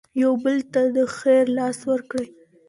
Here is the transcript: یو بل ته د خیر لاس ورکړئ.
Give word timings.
یو 0.23 0.33
بل 0.43 0.57
ته 0.73 0.81
د 0.95 0.97
خیر 1.17 1.45
لاس 1.57 1.79
ورکړئ. 1.91 2.27